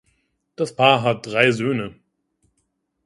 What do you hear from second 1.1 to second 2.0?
drei Söhne.